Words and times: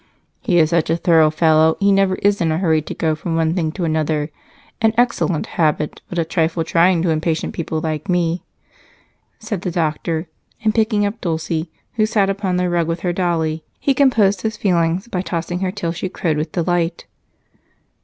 "He 0.39 0.57
is 0.57 0.71
such 0.71 0.89
a 0.89 0.97
thorough 0.97 1.29
fellow, 1.29 1.77
he 1.79 1.91
never 1.91 2.15
is 2.23 2.41
in 2.41 2.51
a 2.51 2.57
hurry 2.57 2.81
to 2.81 2.95
go 2.95 3.13
from 3.13 3.35
one 3.35 3.53
thing 3.53 3.71
to 3.73 3.83
another. 3.85 4.31
An 4.81 4.95
excellent 4.97 5.45
habit, 5.45 6.01
but 6.09 6.17
a 6.17 6.25
trifle 6.25 6.63
trying 6.63 7.03
to 7.03 7.11
impatient 7.11 7.53
people 7.53 7.79
like 7.81 8.09
me," 8.09 8.43
said 9.37 9.61
the 9.61 9.69
doctor 9.69 10.27
and, 10.63 10.73
picking 10.73 11.05
up 11.05 11.21
Dulce, 11.21 11.67
who 11.93 12.07
sat 12.07 12.31
upon 12.31 12.57
the 12.57 12.67
rug 12.67 12.87
with 12.87 13.01
her 13.01 13.13
dolly, 13.13 13.63
he 13.79 13.93
composed 13.93 14.41
his 14.41 14.57
feelings 14.57 15.07
by 15.07 15.21
tossing 15.21 15.59
her 15.59 15.69
till 15.69 15.91
she 15.91 16.09
crowed 16.09 16.35
with 16.37 16.51
delight. 16.51 17.05